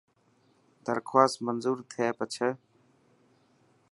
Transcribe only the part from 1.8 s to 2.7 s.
ٿي پڇي.